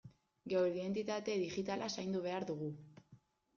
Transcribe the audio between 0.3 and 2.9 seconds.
Geure identitate digitala zaindu behar dugu.